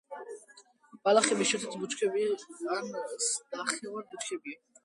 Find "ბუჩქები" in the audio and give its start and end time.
1.83-2.25